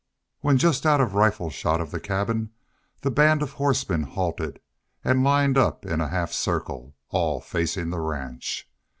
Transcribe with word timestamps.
When 0.39 0.57
just 0.57 0.83
out 0.87 0.99
of 0.99 1.13
rifle 1.13 1.51
shot 1.51 1.79
of 1.79 1.91
the 1.91 1.99
cabins 1.99 2.49
the 3.01 3.11
band 3.11 3.43
of 3.43 3.51
horsemen 3.51 4.01
halted 4.01 4.59
and 5.03 5.23
lined 5.23 5.59
up 5.59 5.85
in 5.85 6.01
a 6.01 6.07
half 6.07 6.31
circle, 6.33 6.95
all 7.11 7.39
facing 7.39 7.91
the 7.91 7.99
ranch. 7.99 8.67